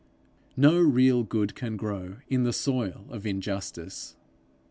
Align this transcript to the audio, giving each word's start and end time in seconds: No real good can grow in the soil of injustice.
No 0.57 0.79
real 0.79 1.21
good 1.21 1.53
can 1.53 1.77
grow 1.77 2.15
in 2.27 2.41
the 2.41 2.53
soil 2.53 3.05
of 3.09 3.23
injustice. 3.27 4.15